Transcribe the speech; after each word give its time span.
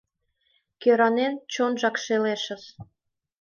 Кӧранен, 0.81 1.33
чонжак 1.53 1.95
шелешыс! 2.03 2.63